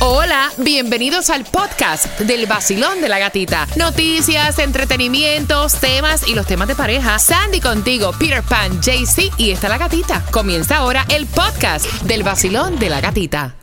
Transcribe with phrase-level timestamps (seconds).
[0.00, 3.66] Hola, bienvenidos al podcast del vacilón de la gatita.
[3.74, 7.18] Noticias, entretenimientos, temas y los temas de pareja.
[7.18, 10.24] Sandy contigo, Peter Pan, JC y está la gatita.
[10.30, 13.56] Comienza ahora el podcast del vacilón de la gatita.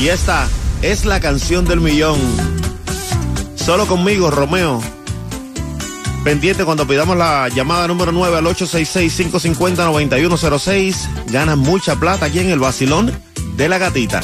[0.00, 0.48] Y esta
[0.82, 2.18] es la canción del millón.
[3.54, 4.82] Solo conmigo, Romeo.
[6.24, 11.26] Pendiente cuando pidamos la llamada número 9 al 866-550-9106.
[11.26, 13.16] Ganas mucha plata aquí en el vacilón
[13.54, 14.22] de la gatita.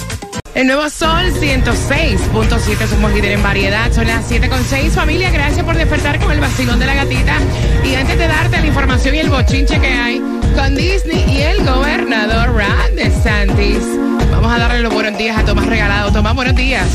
[0.55, 4.91] El nuevo Sol 106.7, somos líder en variedad, son las 7.6.
[4.91, 7.39] Familia, gracias por despertar con el vacilón de la gatita.
[7.85, 10.19] Y antes de darte la información y el bochinche que hay
[10.55, 13.79] con Disney y el gobernador Ron DeSantis,
[14.31, 16.13] vamos a darle los buenos días a Tomás Regalado.
[16.13, 16.87] Tomás, buenos días.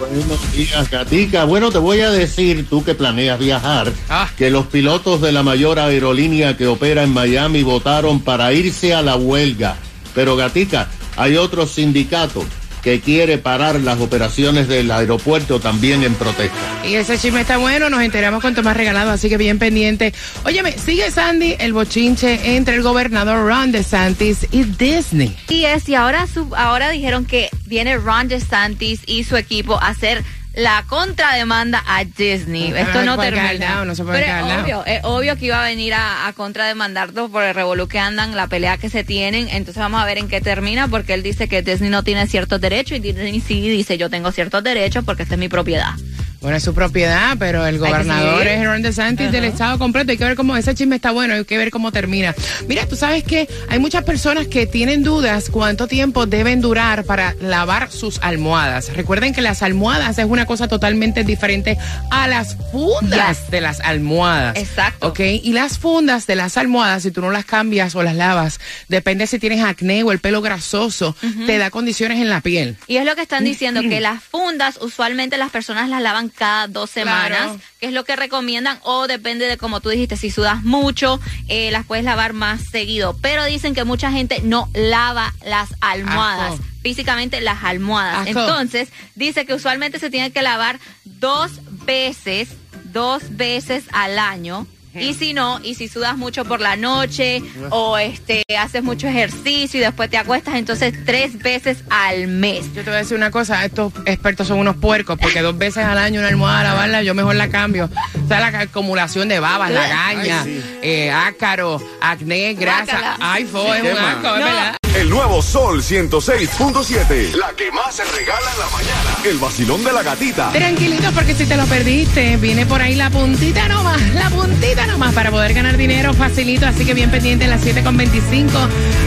[0.00, 1.44] Buenos días, Gatica.
[1.44, 4.28] Bueno, te voy a decir, tú que planeas viajar, Ah.
[4.36, 9.02] que los pilotos de la mayor aerolínea que opera en Miami votaron para irse a
[9.02, 9.76] la huelga.
[10.16, 10.88] Pero, Gatica,
[11.20, 12.44] hay otro sindicato
[12.82, 16.56] que quiere parar las operaciones del aeropuerto también en protesta.
[16.82, 20.14] Y ese chisme está bueno, nos enteramos con Tomás Regalado, así que bien pendiente.
[20.46, 25.36] Óyeme, sigue Sandy el bochinche entre el gobernador Ron DeSantis y Disney.
[25.50, 29.88] Y es, y ahora, su- ahora dijeron que viene Ron DeSantis y su equipo a
[29.88, 32.72] hacer la contrademanda a Disney.
[32.76, 33.52] Esto no termina.
[33.52, 36.32] lado, no se puede Pero es obvio, es obvio que iba a venir a, a
[36.32, 39.48] contrademandarlos por el revolú que andan, la pelea que se tienen.
[39.48, 42.60] Entonces vamos a ver en qué termina, porque él dice que Disney no tiene ciertos
[42.60, 45.94] derechos y Disney sí dice yo tengo ciertos derechos porque esta es mi propiedad.
[46.40, 50.10] Bueno, es su propiedad, pero el gobernador es Ron DeSantis del estado completo.
[50.12, 52.34] Hay que ver cómo ese chisme está bueno, hay que ver cómo termina.
[52.66, 57.34] Mira, tú sabes que hay muchas personas que tienen dudas cuánto tiempo deben durar para
[57.42, 58.90] lavar sus almohadas.
[58.96, 61.76] Recuerden que las almohadas es una cosa totalmente diferente
[62.10, 63.50] a las fundas Yes.
[63.50, 64.56] de las almohadas.
[64.56, 65.08] Exacto.
[65.08, 65.20] ¿Ok?
[65.20, 69.26] Y las fundas de las almohadas, si tú no las cambias o las lavas, depende
[69.26, 71.14] si tienes acné o el pelo grasoso,
[71.44, 72.76] te da condiciones en la piel.
[72.86, 76.68] Y es lo que están diciendo, que las fundas usualmente las personas las lavan cada
[76.68, 77.60] dos semanas, Claro.
[77.80, 81.70] que es lo que recomiendan, o depende de como tú dijiste, si sudas mucho, eh,
[81.70, 83.16] las puedes lavar más seguido.
[83.20, 86.54] Pero dicen que mucha gente no lava las almohadas.
[86.82, 88.26] Físicamente las almohadas.
[88.26, 91.50] Entonces, dice que usualmente se tiene que lavar dos
[91.84, 92.48] veces,
[92.84, 94.66] dos veces al año.
[94.94, 99.78] Y si no, y si sudas mucho por la noche o este haces mucho ejercicio
[99.80, 102.66] y después te acuestas, entonces tres veces al mes.
[102.74, 105.84] Yo te voy a decir una cosa, estos expertos son unos puercos, porque dos veces
[105.84, 107.88] al año una almohada a lavarla, yo mejor la cambio.
[108.24, 110.44] O sea, la acumulación de babas, lagaña,
[110.82, 113.16] eh, ácaro, acné, grasa.
[113.20, 114.79] Ay, fue, es un asco, es No.
[114.94, 117.32] El nuevo Sol 106.7.
[117.36, 119.16] La que más se regala en la mañana.
[119.24, 120.50] El vacilón de la gatita.
[120.50, 125.14] Tranquilito, porque si te lo perdiste, viene por ahí la puntita nomás, la puntita nomás
[125.14, 126.66] para poder ganar dinero facilito.
[126.66, 128.48] Así que bien pendiente en las 7.25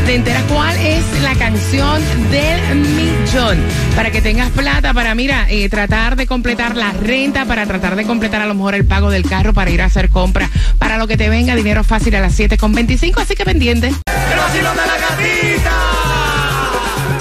[0.05, 2.01] te enteras cuál es la canción
[2.31, 3.61] del millón.
[3.93, 8.05] Para que tengas plata para, mira, eh, tratar de completar la renta, para tratar de
[8.05, 10.49] completar a lo mejor el pago del carro, para ir a hacer compra,
[10.79, 13.19] para lo que te venga dinero fácil a las 7.25.
[13.19, 13.93] Así que pendiente.
[14.31, 15.75] El vacilón de la gatita.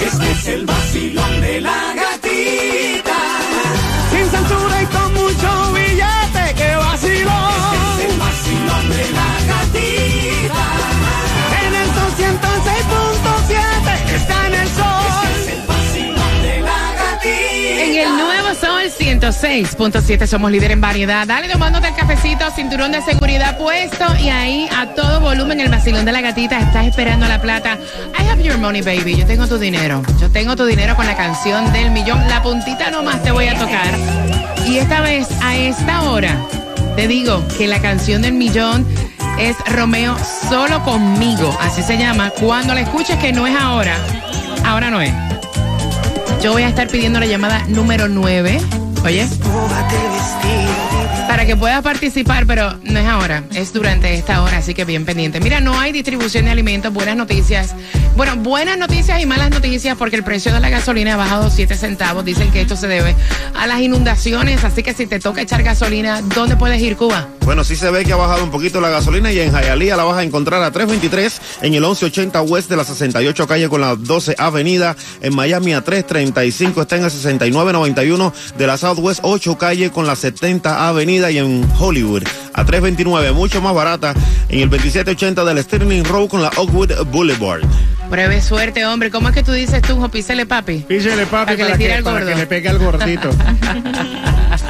[0.01, 1.82] Este es el vacilón de la
[19.31, 21.25] 106.7 somos líder en variedad.
[21.25, 26.03] Dale tomándote el cafecito, cinturón de seguridad puesto y ahí a todo volumen el vacilón
[26.03, 26.59] de la gatita.
[26.59, 27.77] Estás esperando la plata.
[28.19, 29.15] I have your money, baby.
[29.15, 30.03] Yo tengo tu dinero.
[30.19, 32.19] Yo tengo tu dinero con la canción del millón.
[32.27, 33.97] La puntita nomás te voy a tocar.
[34.67, 36.37] Y esta vez, a esta hora,
[36.97, 38.85] te digo que la canción del millón
[39.39, 40.17] es Romeo
[40.49, 41.57] solo conmigo.
[41.61, 42.29] Así se llama.
[42.31, 43.95] Cuando la escuches que no es ahora.
[44.65, 45.13] Ahora no es.
[46.41, 48.82] Yo voy a estar pidiendo la llamada número 9.
[49.03, 49.27] Oye.
[51.27, 55.05] Para que puedas participar, pero no es ahora, es durante esta hora, así que bien
[55.05, 55.39] pendiente.
[55.39, 57.75] Mira, no hay distribución de alimentos, buenas noticias.
[58.15, 61.75] Bueno, buenas noticias y malas noticias porque el precio de la gasolina ha bajado 7
[61.75, 62.23] centavos.
[62.23, 63.15] Dicen que esto se debe
[63.55, 67.27] a las inundaciones, así que si te toca echar gasolina, ¿dónde puedes ir, Cuba?
[67.43, 70.03] Bueno, sí se ve que ha bajado un poquito la gasolina y en Hialeah la
[70.03, 73.95] vas a encontrar a 323 en el 1180 West de la 68 calle con la
[73.95, 74.95] 12 Avenida.
[75.21, 80.15] En Miami a 335 está en el 6991 de la Southwest 8 calle con la
[80.15, 82.23] 70 Avenida y en Hollywood
[82.53, 84.13] a 329, mucho más barata
[84.49, 87.61] en el 2780 del Sterling Road con la Oakwood Boulevard.
[88.09, 89.09] Pruebe suerte, hombre.
[89.09, 90.79] ¿Cómo es que tú dices tú, Jopícele, papi?
[90.87, 93.29] Písele, papi, Para que le para, tire que, al para que le pegue al gordito.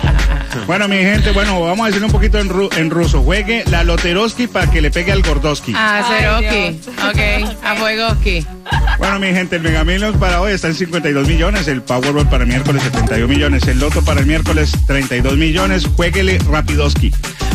[0.66, 3.22] Bueno, mi gente, bueno, vamos a decirlo un poquito en, ru- en ruso.
[3.22, 5.74] Juegue la Loteroski para que le pegue al Gordoski.
[5.76, 6.80] A Zeroski.
[7.10, 8.46] Ok, a Fuegoski.
[8.98, 12.44] Bueno, mi gente, el Mega Millions para hoy está en 52 millones, el Powerball para
[12.44, 15.86] el miércoles 71 millones, el Loto para el miércoles 32 millones.
[15.96, 17.12] Jueguele Rapidoski.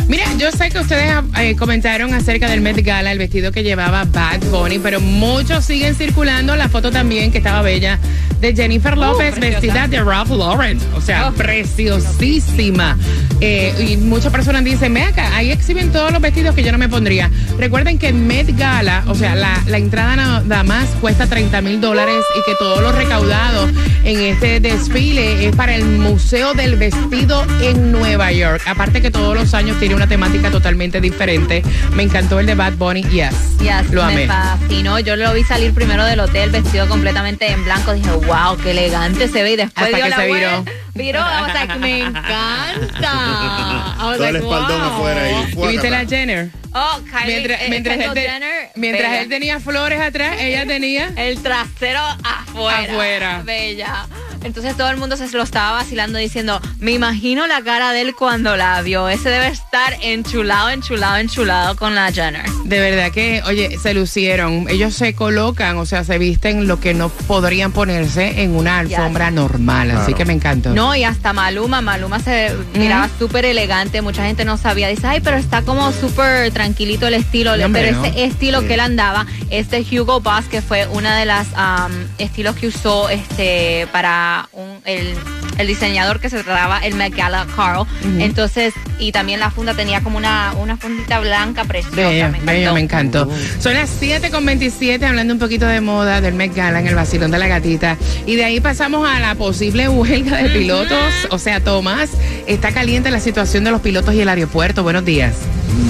[0.07, 4.05] Mira, yo sé que ustedes eh, comentaron acerca del Met Gala, el vestido que llevaba
[4.05, 7.99] Bad Bunny, pero muchos siguen circulando la foto también que estaba bella
[8.41, 9.59] de Jennifer López preciosa.
[9.61, 11.33] vestida de Ralph Lauren, o sea, Oh.
[11.33, 12.97] preciosísima.
[13.41, 16.77] Eh, y muchas personas dicen, ve acá, ahí exhiben todos los vestidos que yo no
[16.77, 17.29] me pondría.
[17.57, 21.79] Recuerden que el Met Gala, o sea, la, la entrada nada más cuesta 30 mil
[21.79, 23.69] dólares y que todo lo recaudado
[24.03, 28.61] en este desfile es para el Museo del Vestido en Nueva York.
[28.65, 31.63] Aparte que todos los años tiene una temática totalmente diferente.
[31.93, 33.57] Me encantó el de Bad Bunny, yes.
[33.59, 34.15] Yes, lo amé.
[34.15, 34.99] me fascinó.
[34.99, 37.93] Yo lo vi salir primero del hotel vestido completamente en blanco.
[37.93, 39.53] Dije, wow, qué elegante se ve.
[39.53, 40.65] Y después Hasta dio que la se viró.
[40.95, 42.88] Viró, o sea, que me encanta.
[42.99, 44.89] Was Todo el espaldón wow.
[44.89, 45.53] afuera ahí.
[45.57, 46.49] ¿Y viste la Jenner?
[46.73, 51.11] Oh, Kylie, Mientras, eh, mientras, él, Jenner, mientras él tenía flores atrás, ella tenía...
[51.15, 52.93] El trasero afuera.
[52.93, 53.41] Afuera.
[53.43, 54.05] Bella.
[54.43, 58.15] Entonces todo el mundo se lo estaba vacilando diciendo, me imagino la cara de él
[58.15, 59.09] cuando la vio.
[59.09, 62.49] Ese debe estar enchulado, enchulado, enchulado con la Jenner.
[62.65, 64.67] De verdad que, oye, se lucieron.
[64.69, 69.29] Ellos se colocan, o sea, se visten lo que no podrían ponerse en una alfombra
[69.31, 69.91] normal.
[69.91, 70.69] Así que me encantó.
[70.73, 75.19] No, y hasta Maluma, Maluma se miraba súper elegante, mucha gente no sabía, dice, ay,
[75.21, 78.05] pero está como súper tranquilito el estilo, No, hombre, pero no.
[78.05, 78.67] ese estilo Sí.
[78.67, 83.09] que él andaba, este Hugo Boss, que fue una de las am, estilos que usó
[83.09, 85.15] este para un, el,
[85.59, 87.85] el diseñador que se trataba el Met Gala Carl,
[88.19, 92.45] entonces, y también la funda tenía como una, una fundita blanca preciosa, me encantó.
[92.45, 93.29] bello, me encantó.
[93.59, 96.95] Son las 7 con 27, hablando un poquito de moda del Met Gala en el
[96.95, 97.97] vacilón de la gatita.
[98.25, 101.13] Y de ahí pasamos a la posible huelga de pilotos.
[101.29, 102.09] O sea, Tomás,
[102.47, 104.83] está caliente la situación de los pilotos y el aeropuerto.
[104.83, 105.35] Buenos días.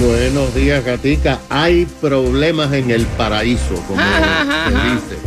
[0.00, 1.40] Buenos días, Gatica.
[1.48, 5.20] Hay problemas en el paraíso, como se dice.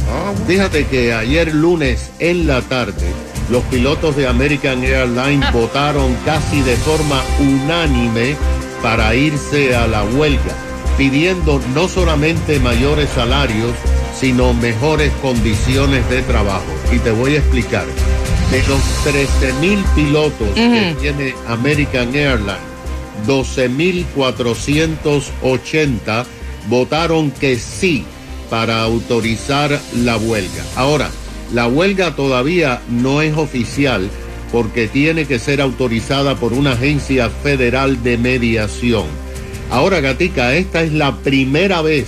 [0.48, 3.06] Fíjate que ayer lunes en la tarde,
[3.50, 8.36] los pilotos de American Airlines votaron casi de forma unánime
[8.82, 10.56] para irse a la huelga,
[10.98, 13.74] pidiendo no solamente mayores salarios,
[14.20, 16.66] sino mejores condiciones de trabajo.
[16.92, 17.86] Y te voy a explicar.
[18.52, 22.60] De los 13 mil pilotos que tiene American Airlines,
[23.26, 26.26] 12.480
[26.68, 28.04] votaron que sí
[28.50, 30.66] para autorizar la huelga.
[30.76, 31.10] Ahora,
[31.54, 34.10] la huelga todavía no es oficial
[34.52, 39.06] porque tiene que ser autorizada por una agencia federal de mediación.
[39.70, 42.08] Ahora, Gatica, esta es la primera vez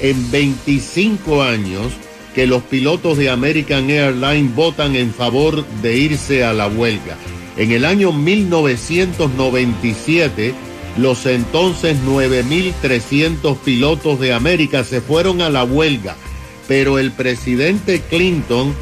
[0.00, 1.92] en 25 años
[2.34, 7.16] que los pilotos de American Airlines votan en favor de irse a la huelga.
[7.56, 10.52] En el año 1997,
[10.98, 16.16] los entonces 9.300 pilotos de América se fueron a la huelga,
[16.68, 18.74] pero el presidente Clinton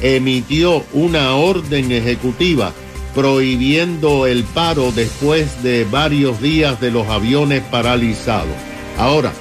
[0.00, 2.72] emitió una orden ejecutiva
[3.14, 8.56] prohibiendo el paro después de varios días de los aviones paralizados.
[8.98, 9.32] Ahora,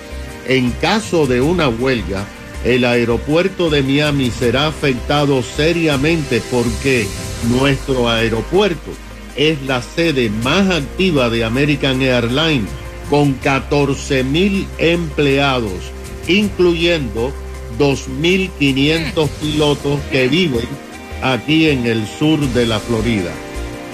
[0.47, 2.25] en caso de una huelga,
[2.63, 7.07] el aeropuerto de Miami será afectado seriamente porque
[7.49, 8.91] nuestro aeropuerto
[9.35, 12.69] es la sede más activa de American Airlines
[13.09, 15.91] con 14 mil empleados,
[16.27, 17.33] incluyendo
[17.77, 20.67] 2.500 pilotos que viven
[21.21, 23.31] aquí en el sur de la Florida.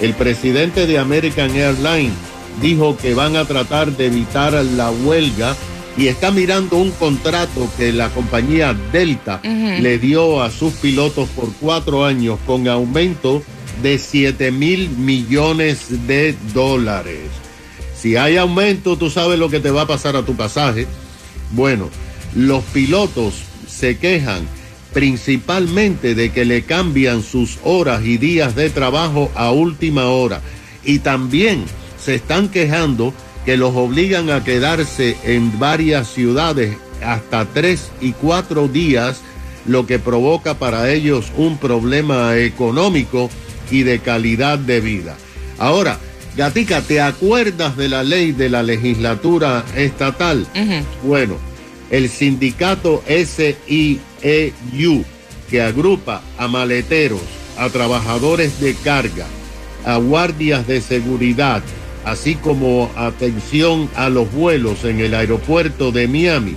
[0.00, 2.12] El presidente de American Airlines
[2.60, 5.54] dijo que van a tratar de evitar la huelga
[5.96, 11.52] y está mirando un contrato que la compañía Delta le dio a sus pilotos por
[11.60, 13.42] cuatro años con aumento
[13.82, 17.28] de 7 mil millones de dólares.
[17.96, 20.86] Si hay aumento, tú sabes lo que te va a pasar a tu pasaje.
[21.50, 21.90] Bueno,
[22.34, 23.34] los pilotos
[23.80, 24.46] se quejan
[24.92, 30.42] principalmente de que le cambian sus horas y días de trabajo a última hora.
[30.84, 31.64] Y también
[31.98, 33.14] se están quejando
[33.46, 39.22] que los obligan a quedarse en varias ciudades hasta tres y cuatro días,
[39.64, 43.30] lo que provoca para ellos un problema económico
[43.70, 45.16] y de calidad de vida.
[45.58, 45.98] Ahora,
[46.36, 50.46] Gatica, ¿te acuerdas de la ley de la legislatura estatal?
[51.02, 51.36] Bueno,
[51.90, 54.00] el sindicato SIEU,
[55.50, 57.20] que agrupa a maleteros,
[57.58, 59.26] a trabajadores de carga,
[59.84, 61.62] a guardias de seguridad,
[62.04, 66.54] así como atención a los vuelos en el aeropuerto de Miami,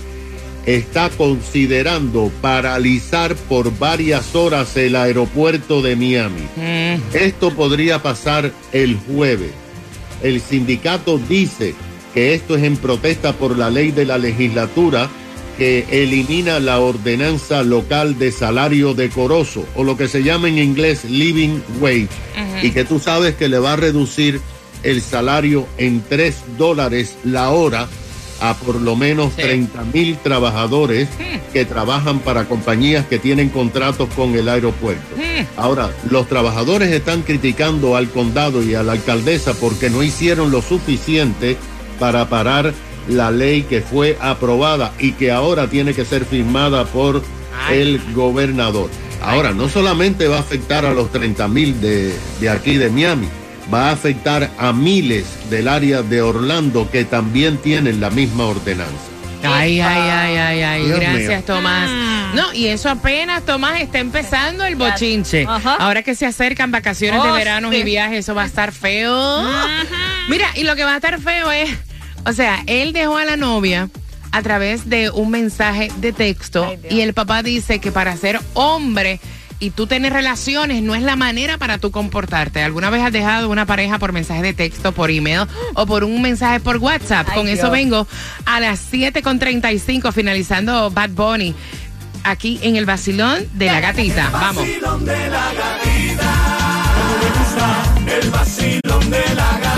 [0.66, 6.98] está considerando paralizar por varias horas el aeropuerto de Miami.
[7.12, 9.50] Esto podría pasar el jueves.
[10.22, 11.74] el sindicato dice
[12.14, 15.10] que esto es en protesta por la ley de la legislatura
[15.56, 21.04] que elimina la ordenanza local de salario decoroso o lo que se llama en inglés
[21.04, 22.08] living wage
[22.62, 24.40] y que tú sabes que le va a reducir
[24.82, 27.88] el salario en 3 dólares la hora
[28.40, 29.42] a por lo menos Sí.
[29.42, 31.08] 30 mil trabajadores
[31.52, 35.14] que trabajan para compañías que tienen contratos con el aeropuerto.
[35.56, 40.60] Ahora, los trabajadores están criticando al condado y a la alcaldesa porque no hicieron lo
[40.62, 41.56] suficiente
[42.00, 42.74] para parar
[43.08, 47.22] la ley que fue aprobada y que ahora tiene que ser firmada por
[47.68, 47.80] Ay.
[47.80, 48.90] el gobernador.
[49.22, 53.26] Ahora, no solamente va a afectar a los 30 mil de, de aquí de Miami,
[53.72, 58.92] va a afectar a miles del área de Orlando que también tienen la misma ordenanza.
[59.42, 60.84] Ay, ay, ay, ay, ay.
[60.86, 61.42] Dios Gracias, mío.
[61.46, 61.90] Tomás.
[61.90, 62.36] Mm.
[62.36, 65.46] No, y eso apenas, Tomás, está empezando el bochinche.
[65.48, 65.76] Ajá.
[65.76, 69.42] Ahora que se acercan vacaciones de Oh, verano y viajes, eso va a estar feo.
[70.28, 71.70] Mira, y lo que va a estar feo es,
[72.24, 73.88] o sea, él dejó a la novia
[74.32, 78.40] a través de un mensaje de texto Ay, y el papá dice que para ser
[78.54, 79.20] hombre
[79.60, 82.62] y tú tener relaciones no es la manera para tú comportarte.
[82.62, 86.20] ¿Alguna vez has dejado una pareja por mensaje de texto, por email o por un
[86.20, 87.28] mensaje por WhatsApp?
[87.30, 88.06] Ay, Con eso vengo
[88.44, 91.54] a las 7.35 finalizando Bad Bunny
[92.24, 94.30] aquí en el vacilón de la gatita.
[94.30, 94.66] Vamos.
[94.66, 96.32] vacilón de la gatita.
[97.20, 99.73] Me gusta el vacilón de la gatita.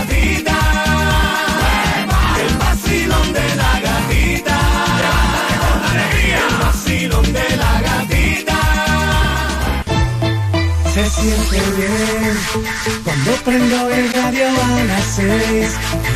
[13.05, 15.71] Cuando prendo el radio a las seis.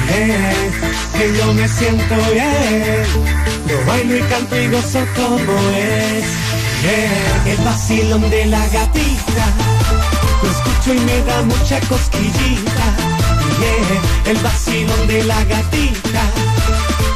[0.08, 0.70] Eh,
[1.16, 3.04] que yo me siento bien.
[3.68, 6.24] Yo bailo y canto y gozo como es.
[6.82, 9.46] Yeah, el vacilón de la gatita.
[10.42, 12.86] Lo escucho y me da mucha cosquillita.
[13.60, 16.22] Yeah, el vacilón de la gatita.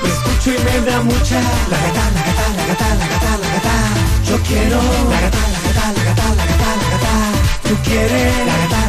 [0.03, 1.41] Lo escucho y me da mucha.
[1.71, 3.75] La gata, la gata, la gata, la gata, la gata.
[4.29, 4.83] Yo quiero.
[5.11, 7.34] La gata, la gata, la gata, la gata, la gata.
[7.64, 8.47] Tú quieres.
[8.47, 8.84] La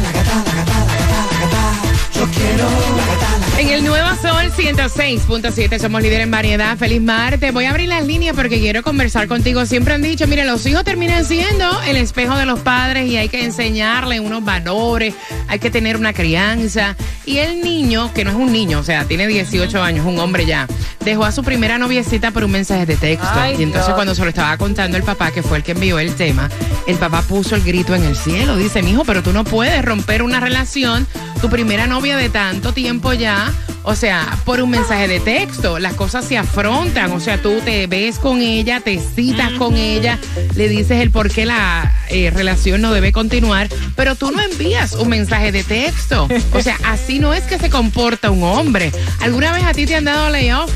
[3.58, 6.76] En el Nuevo Sol 106.7 somos líder en variedad.
[6.76, 7.54] Feliz martes.
[7.54, 9.64] Voy a abrir las líneas porque quiero conversar contigo.
[9.64, 13.30] Siempre han dicho, mire, los hijos terminan siendo el espejo de los padres y hay
[13.30, 15.14] que enseñarle unos valores,
[15.48, 16.96] hay que tener una crianza.
[17.24, 20.44] Y el niño, que no es un niño, o sea, tiene 18 años, un hombre
[20.44, 20.66] ya,
[21.00, 23.26] dejó a su primera noviecita por un mensaje de texto.
[23.32, 23.94] Ay, y entonces Dios.
[23.94, 26.50] cuando se lo estaba contando el papá, que fue el que envió el tema,
[26.86, 28.56] el papá puso el grito en el cielo.
[28.56, 31.06] Dice, mijo, pero tú no puedes romper una relación,
[31.40, 33.52] tu primera novia de tanto tiempo ya,
[33.82, 35.78] o sea, por un mensaje de texto.
[35.78, 40.18] Las cosas se afrontan, o sea, tú te ves con ella, te citas con ella,
[40.54, 44.92] le dices el por qué la eh, relación no debe continuar, pero tú no envías
[44.94, 46.28] un mensaje de texto.
[46.52, 48.92] O sea, así no es que se comporta un hombre.
[49.20, 50.70] ¿Alguna vez a ti te han dado layoff?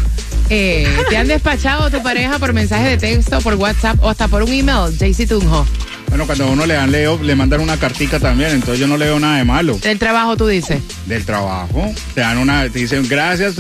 [0.49, 4.27] Eh, ¿Te han despachado a tu pareja por mensaje de texto, por WhatsApp o hasta
[4.27, 4.97] por un email?
[4.99, 5.65] JC Tunjo.
[6.11, 8.97] Bueno, cuando a uno le dan leo, le mandan una cartica también, entonces yo no
[8.97, 9.79] leo nada de malo.
[9.79, 10.83] Del trabajo tú dices.
[11.07, 13.55] Del trabajo, te dan una, te dicen gracias.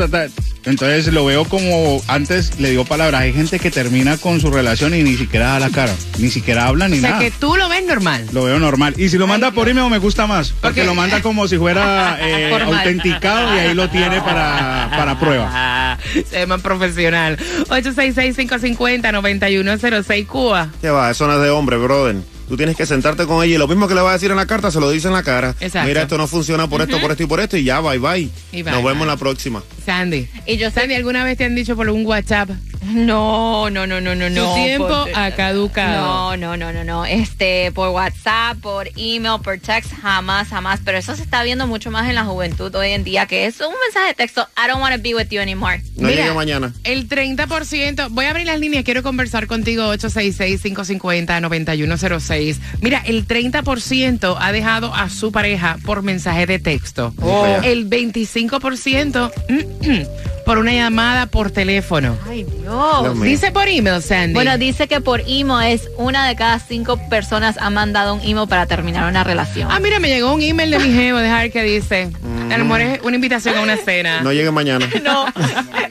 [0.64, 4.94] Entonces lo veo como antes le digo palabras, hay gente que termina con su relación
[4.94, 7.22] y ni siquiera da la cara, ni siquiera habla ni O sea nada.
[7.22, 8.26] que tú lo ves normal.
[8.32, 8.94] Lo veo normal.
[8.96, 12.18] Y si lo manda por email me gusta más, porque lo manda como si fuera
[12.20, 15.98] eh, autenticado y ahí lo tiene para, para prueba.
[16.28, 17.38] Se ve más profesional.
[17.68, 20.68] 866-550-9106 Cuba.
[20.80, 21.10] ¿Qué va?
[21.10, 22.16] Eso no es de hombre, brother.
[22.48, 24.36] Tú tienes que sentarte con ella y lo mismo que le va a decir en
[24.36, 25.54] la carta se lo dice en la cara.
[25.60, 25.86] Exacto.
[25.86, 28.28] Mira, esto no funciona por esto, por esto y por esto y ya, bye bye.
[28.50, 29.06] Y bye, Nos vemos bye.
[29.06, 29.62] la próxima.
[29.90, 30.28] Sandy.
[30.46, 32.50] Y yo Sandy, ¿alguna vez te han dicho por un WhatsApp?
[32.82, 34.54] No, no, no, no, no, Tu no.
[34.54, 36.36] tiempo por- ha caducado.
[36.36, 37.04] No, no, no, no, no.
[37.04, 40.80] Este, por WhatsApp, por email, por text, jamás, jamás.
[40.84, 43.60] Pero eso se está viendo mucho más en la juventud hoy en día, que es
[43.60, 44.46] un mensaje de texto.
[44.56, 45.82] I don't want to be with you anymore.
[45.96, 46.72] No Mira, llegue mañana.
[46.84, 52.56] El 30%, voy a abrir las líneas, quiero conversar contigo 866-550-9106.
[52.80, 57.12] Mira, el 30% ha dejado a su pareja por mensaje de texto.
[57.20, 57.46] Oh.
[57.62, 59.30] El 25%
[60.50, 62.18] por una llamada por teléfono.
[62.28, 63.22] Ay, Dios.
[63.22, 64.34] Dice por email, Sandy.
[64.34, 68.48] Bueno, dice que por email es una de cada cinco personas ha mandado un email
[68.48, 69.68] para terminar una relación.
[69.70, 72.10] Ah, mira, me llegó un email de mi jevo, dejar que dice,
[72.50, 74.22] a lo mejor es una invitación a una cena.
[74.22, 74.88] No llegue mañana.
[75.00, 75.26] No,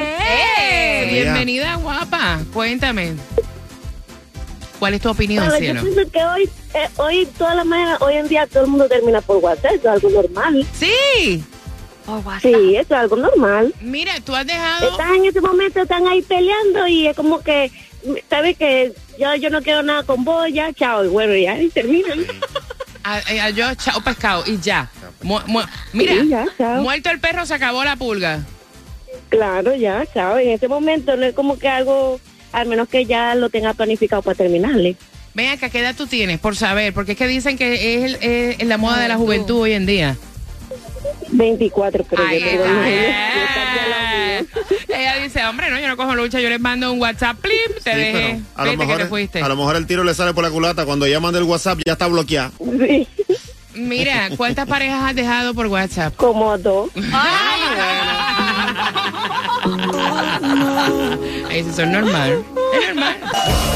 [0.59, 1.09] ¡Eh!
[1.13, 2.41] Bienvenida, guapa.
[2.53, 3.13] Cuéntame.
[4.79, 5.83] ¿Cuál es tu opinión, Bueno, yo cielo?
[5.83, 9.21] pienso que hoy, eh, hoy, toda la mañana, hoy en día todo el mundo termina
[9.21, 10.67] por WhatsApp, eso es algo normal.
[10.75, 11.43] Sí.
[12.07, 12.43] Oh, WhatsApp.
[12.43, 13.75] Sí, eso es algo normal.
[13.81, 14.91] Mira, tú has dejado.
[14.91, 17.71] Están en ese momento, están ahí peleando y es como que,
[18.31, 21.03] ¿sabes que Yo, yo no quiero nada con vos, ya, chao.
[21.05, 22.19] Y bueno, ya, y terminan.
[23.03, 24.91] A, a- yo, chao, pescado, y ya.
[25.23, 26.83] Mu- mu- mira, Sí, ya, chao.
[26.83, 28.41] muerto el perro, se acabó la pulga.
[29.29, 30.39] Claro, ya, chao.
[30.39, 32.21] En ese momento no es como que algo,
[32.57, 34.97] al menos que ya lo tenga planificado para terminarle.
[35.35, 36.39] Ven acá, ¿qué edad tú tienes?
[36.41, 39.61] Por saber, porque es que dicen que es, el- es la moda de la juventud
[39.61, 40.17] hoy en día.
[41.29, 42.65] 24, pero yo tengo.
[44.89, 47.93] Ella dice, hombre, no, yo no cojo lucha, yo les mando un WhatsApp, plim, te
[47.93, 48.41] Sí, dejé.
[48.55, 49.43] a lo, Vete que mejor, te fuiste.
[49.43, 50.87] a lo mejor el tiro le sale por la culata.
[50.87, 52.53] Cuando ella manda el WhatsApp ya está bloqueada.
[52.59, 53.07] Sí,
[53.75, 56.15] Mira, ¿cuántas parejas has dejado por WhatsApp?
[56.17, 56.89] como dos.
[61.51, 62.45] Eso es normal.
[62.73, 63.76] Es normal.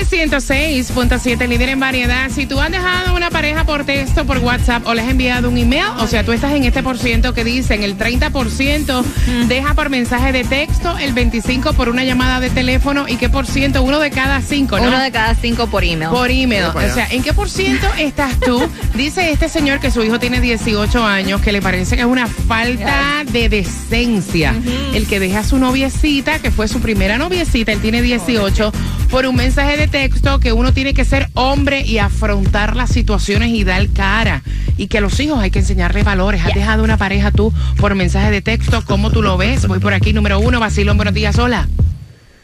[0.00, 2.30] Nuevo Sol 106.7, líder en variedad.
[2.30, 5.58] Si tú has dejado una pareja por texto, por WhatsApp o le has enviado un
[5.58, 9.04] email, o sea, tú estás en este por ciento que dicen el 30%
[9.46, 13.46] deja por mensaje de texto, el 25% por una llamada de teléfono y qué por
[13.46, 14.88] ciento, uno de cada cinco, ¿no?
[14.88, 16.10] Uno de cada cinco por email.
[16.10, 16.66] Por email.
[16.72, 17.06] Para O sea.
[17.10, 18.60] ¿en qué por ciento estás tú?
[18.94, 22.26] Dice este señor que su hijo tiene 18 años, que le parece que es una
[22.26, 24.54] falta de decencia.
[24.94, 28.72] El que deja a su noviecita, que fue su primera noviecita, él tiene 18,
[29.10, 33.48] por un mensaje de texto que uno tiene que ser hombre y afrontar las situaciones
[33.48, 34.42] y dar cara.
[34.76, 36.42] Y que a los hijos hay que enseñarles valores.
[36.44, 38.82] ¿Has dejado una pareja tú por mensaje de texto?
[38.86, 39.66] ¿Cómo tú lo ves?
[39.66, 41.68] Voy por aquí, número uno, Basilón, buenos días, hola.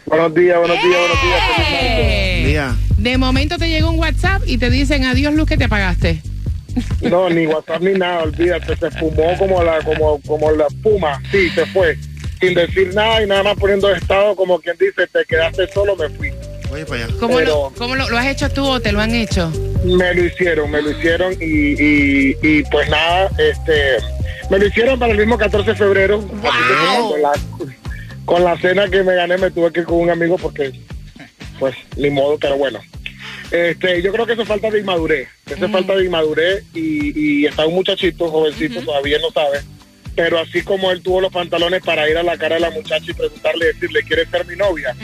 [0.07, 1.41] Buenos días, buenos días, buenos días.
[1.71, 2.45] ¡Eh!
[2.47, 2.77] Día.
[2.97, 6.23] De momento te llega un WhatsApp y te dicen adiós luz que te apagaste.
[7.01, 11.49] No, ni WhatsApp ni nada, olvídate, se fumó como la, como, como la espuma, sí,
[11.51, 11.97] se fue,
[12.41, 16.09] sin decir nada y nada más poniendo estado como quien dice, te quedaste solo, me
[16.11, 16.31] fui.
[16.71, 17.15] Oye, para allá.
[17.21, 19.51] ¿Cómo, Pero- lo, cómo lo, lo has hecho tú o te lo han hecho?
[19.85, 23.97] Me lo hicieron, me lo hicieron y, y, y pues nada, este,
[24.51, 26.21] me lo hicieron para el mismo 14 de febrero.
[26.27, 27.33] Con la,
[28.25, 30.73] con la cena que me gané me tuve que ir con un amigo porque,
[31.59, 32.81] pues, ni modo, pero bueno.
[33.53, 37.43] Este, yo creo que eso es falta de inmadurez, eso es falta de inmadurez y,
[37.43, 39.61] y está un muchachito, jovencito, todavía no sabe,
[40.17, 43.05] pero así como él tuvo los pantalones para ir a la cara de la muchacha
[43.07, 44.97] y preguntarle, decirle, ¿quieres ser mi novia?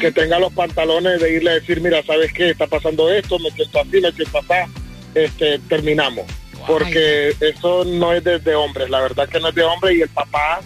[0.00, 2.50] Que tenga los pantalones de irle a decir, mira, ¿sabes qué?
[2.50, 4.72] Está pasando esto, me siento así, me siento así,
[5.16, 6.24] este, terminamos.
[6.66, 10.02] Porque eso no es de, de hombres, la verdad que no es de hombres y
[10.02, 10.60] el papá,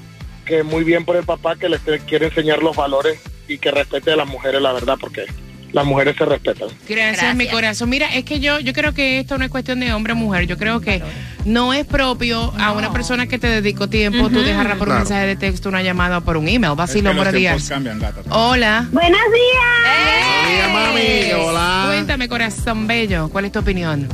[0.45, 4.13] que muy bien por el papá que les quiere enseñar los valores y que respete
[4.13, 5.25] a las mujeres, la verdad, porque
[5.73, 6.69] las mujeres se respetan.
[6.89, 7.89] Gracias, mi corazón.
[7.89, 10.47] Mira, es que yo, yo creo que esto no es cuestión de hombre o mujer.
[10.47, 11.03] Yo creo que
[11.45, 15.27] no es propio a una persona que te dedicó tiempo tú dejarla por un mensaje
[15.27, 16.73] de texto, una llamada o por un email.
[16.73, 17.69] Es que Vacilo, buenos días.
[17.69, 18.23] cambian, gata.
[18.31, 18.89] Hola.
[18.93, 19.65] Buenos días.
[19.87, 20.55] ¡Eh!
[20.55, 21.47] Día, mami.
[21.47, 21.85] Hola.
[21.87, 24.09] Cuéntame, corazón bello, ¿cuál es tu opinión?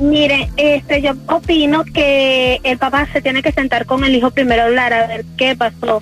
[0.00, 4.62] Mire, este, yo opino que el papá se tiene que sentar con el hijo primero
[4.62, 6.00] a hablar a ver qué pasó.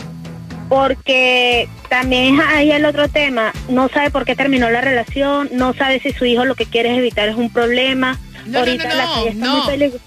[0.69, 6.01] Porque también hay el otro tema, no sabe por qué terminó la relación, no sabe
[6.01, 8.19] si su hijo lo que quiere es evitar es un problema.
[8.47, 9.65] No, Ahorita no, no,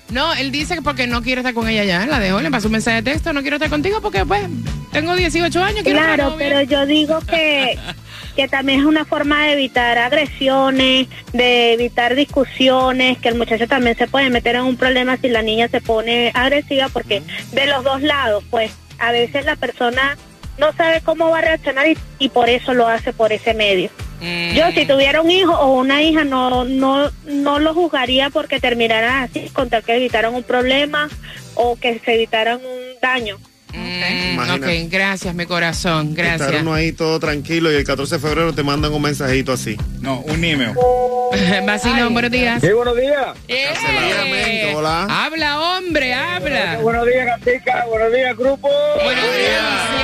[0.09, 2.67] no, él dice que porque no quiere estar con ella ya, la dejó, le pasó
[2.67, 4.43] un mensaje de texto, no quiero estar contigo porque pues
[4.91, 7.77] tengo 18 años, quiero Claro, pero yo digo que
[8.35, 13.95] que también es una forma de evitar agresiones, de evitar discusiones, que el muchacho también
[13.97, 17.83] se puede meter en un problema si la niña se pone agresiva, porque de los
[17.83, 20.17] dos lados, pues a veces la persona
[20.57, 23.89] no sabe cómo va a reaccionar y, y por eso lo hace por ese medio.
[24.21, 29.23] Yo si tuviera un hijo o una hija no no no lo juzgaría porque terminaran
[29.23, 31.09] así, con tal que evitaran un problema
[31.55, 33.37] o que se evitaran un daño.
[34.55, 36.61] Ok, gracias, mi corazón, Estar gracias.
[36.61, 39.75] uno ahí todo tranquilo y el 14 de febrero te mandan un mensajito así.
[39.99, 40.71] No, un email.
[41.65, 42.61] Vacilón, buenos días.
[42.61, 43.35] Sí, buenos días.
[43.47, 44.73] ¡Eh!
[44.75, 45.07] Hola.
[45.09, 46.77] Habla, hombre, habla.
[46.81, 47.85] Buenos días, Gatica.
[47.89, 48.69] Buenos días, grupo.
[49.03, 49.94] Buenos días.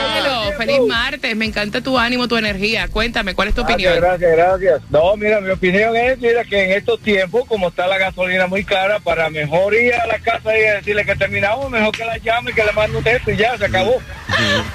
[0.65, 1.35] Feliz martes.
[1.35, 2.87] Me encanta tu ánimo, tu energía.
[2.87, 3.95] Cuéntame, ¿cuál es tu opinión?
[3.95, 4.81] Gracias, gracias.
[4.89, 8.63] No, mira, mi opinión es, mira, que en estos tiempos, como está la gasolina muy
[8.63, 12.53] cara, para mejor ir a la casa y decirle que terminamos, mejor que la llame,
[12.53, 14.01] que le mande un texto y ya, se acabó.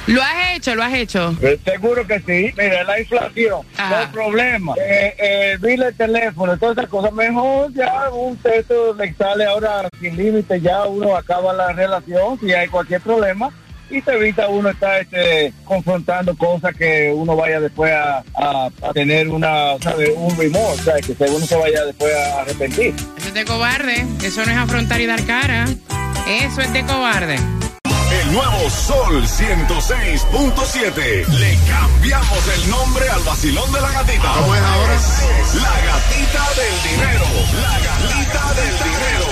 [0.07, 1.37] Lo has hecho, lo has hecho.
[1.41, 2.53] Pero seguro que sí.
[2.57, 4.03] Mira, la inflación, Ajá.
[4.03, 7.13] los problemas, eh, eh, el bill de teléfono, todas esas cosas.
[7.13, 12.53] Mejor ya un texto le sale ahora sin límite, ya uno acaba la relación si
[12.53, 13.51] hay cualquier problema.
[13.89, 19.29] Y te evita uno estar este, confrontando cosas que uno vaya después a, a- tener
[19.29, 20.11] una, ¿sabe?
[20.13, 21.01] un remorse, ¿sabe?
[21.03, 22.95] que uno se vaya después a arrepentir.
[23.19, 24.05] Eso es de cobarde.
[24.25, 25.67] Eso no es afrontar y dar cara.
[26.29, 27.37] Eso es de cobarde.
[28.27, 31.27] El nuevo Sol 106.7.
[31.29, 34.33] Le cambiamos el nombre al vacilón de la gatita.
[34.35, 34.99] ¿Cómo es ahora?
[35.55, 37.25] La gatita del dinero.
[37.63, 39.27] La gatita del dinero.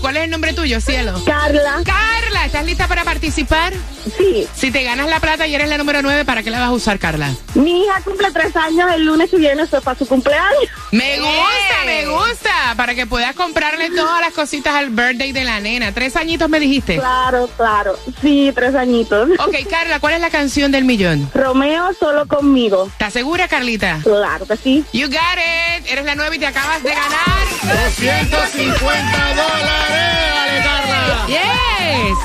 [0.00, 1.20] ¿Cuál es el nombre tuyo, cielo?
[1.24, 1.80] Carla.
[1.84, 3.72] Carla, ¿estás lista para participar?
[4.16, 6.68] Sí, Si te ganas la plata y eres la número 9, ¿para qué la vas
[6.68, 7.32] a usar, Carla?
[7.54, 10.68] mi hija cumple tres años el lunes que viene, eso es para su cumpleaños.
[10.92, 12.74] Me gusta, me gusta.
[12.76, 15.92] Para que puedas comprarle todas las cositas al birthday de la nena.
[15.92, 16.96] Tres añitos me dijiste.
[16.96, 17.98] Claro, claro.
[18.20, 19.28] Sí, tres añitos.
[19.38, 21.30] Ok, Carla, ¿cuál es la canción del millón?
[21.34, 22.86] Romeo solo conmigo.
[22.86, 23.98] ¿Estás segura, Carlita?
[24.02, 24.84] Claro que sí.
[24.92, 25.86] You got it.
[25.90, 27.44] Eres la nueve y te acabas de ganar.
[27.64, 31.26] 250 dólares, dale, Carla.
[31.26, 32.18] Yes.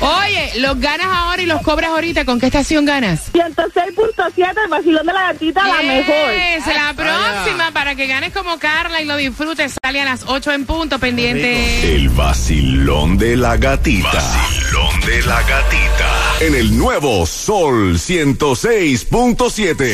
[0.00, 2.24] Oye, los ganas ahora y los cobras ahorita.
[2.24, 3.32] ¿Con qué estación ganas?
[3.32, 6.32] 106.7, el vacilón de la gatita, la mejor.
[6.34, 9.76] Yes, la próxima para que ganes como Carla y lo disfrutes.
[9.82, 11.94] Sale a las 8 en punto, pendiente.
[11.94, 14.12] El vacilón de la gatita.
[14.12, 16.34] Vacilón de la gatita.
[16.40, 19.84] En el nuevo Sol 106.7.